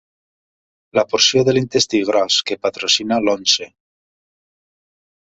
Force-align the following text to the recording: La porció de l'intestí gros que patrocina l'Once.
La 0.99 1.01
porció 1.09 1.43
de 1.49 1.53
l'intestí 1.57 1.99
gros 2.07 2.37
que 2.51 2.57
patrocina 2.63 3.19
l'Once. 3.27 3.69